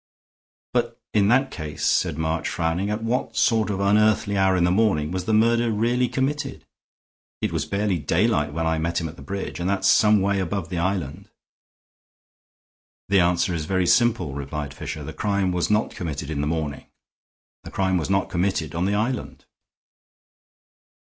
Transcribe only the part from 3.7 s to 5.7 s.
unearthly hour in the morning was the murder